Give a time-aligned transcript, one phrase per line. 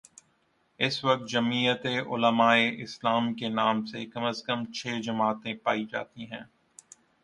[0.79, 6.03] اس وقت جمعیت علمائے اسلام کے نام سے کم از کم چھ جماعتیں پائی جا
[6.03, 6.43] تی ہیں۔